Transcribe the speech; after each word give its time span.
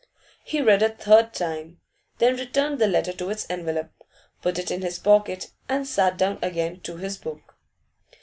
He 0.43 0.61
read 0.63 0.81
a 0.81 0.89
third 0.89 1.31
time, 1.31 1.79
then 2.17 2.35
returned 2.35 2.79
the 2.79 2.87
letter 2.87 3.13
to 3.13 3.29
its 3.29 3.45
envelope, 3.51 3.91
put 4.41 4.57
it 4.57 4.71
in 4.71 4.81
his 4.81 4.97
pocket, 4.97 5.51
and 5.69 5.85
sat 5.87 6.17
down 6.17 6.39
again 6.41 6.79
to 6.81 6.97
his 6.97 7.17
book. 7.19 7.55